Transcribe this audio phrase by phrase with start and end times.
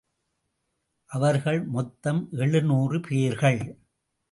[1.05, 3.61] அவர்கள் மொத்தம் எழுநூறு பேர்கள்.